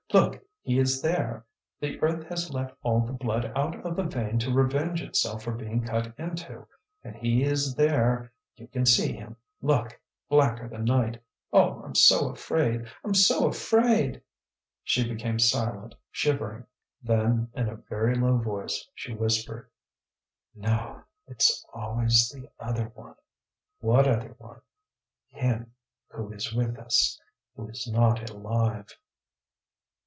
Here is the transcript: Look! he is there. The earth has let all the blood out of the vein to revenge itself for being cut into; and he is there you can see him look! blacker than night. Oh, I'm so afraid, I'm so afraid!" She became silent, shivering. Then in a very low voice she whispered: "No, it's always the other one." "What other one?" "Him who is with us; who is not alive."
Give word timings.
Look! 0.13 0.43
he 0.63 0.77
is 0.77 1.01
there. 1.01 1.45
The 1.79 1.97
earth 2.01 2.27
has 2.27 2.53
let 2.53 2.75
all 2.83 2.99
the 2.99 3.13
blood 3.13 3.49
out 3.55 3.79
of 3.85 3.95
the 3.95 4.03
vein 4.03 4.39
to 4.39 4.51
revenge 4.51 5.01
itself 5.01 5.43
for 5.43 5.53
being 5.53 5.81
cut 5.83 6.13
into; 6.19 6.67
and 7.01 7.15
he 7.15 7.43
is 7.45 7.75
there 7.75 8.29
you 8.57 8.67
can 8.67 8.85
see 8.85 9.13
him 9.13 9.37
look! 9.61 9.97
blacker 10.27 10.67
than 10.67 10.83
night. 10.83 11.23
Oh, 11.53 11.81
I'm 11.83 11.95
so 11.95 12.27
afraid, 12.29 12.89
I'm 13.05 13.13
so 13.13 13.47
afraid!" 13.47 14.21
She 14.83 15.07
became 15.07 15.39
silent, 15.39 15.95
shivering. 16.11 16.65
Then 17.01 17.47
in 17.53 17.69
a 17.69 17.77
very 17.77 18.13
low 18.15 18.35
voice 18.35 18.85
she 18.93 19.13
whispered: 19.13 19.69
"No, 20.53 21.03
it's 21.25 21.65
always 21.73 22.27
the 22.27 22.49
other 22.59 22.91
one." 22.95 23.15
"What 23.79 24.09
other 24.09 24.35
one?" 24.39 24.59
"Him 25.29 25.71
who 26.09 26.33
is 26.33 26.53
with 26.53 26.77
us; 26.77 27.17
who 27.55 27.69
is 27.69 27.87
not 27.89 28.29
alive." 28.29 28.89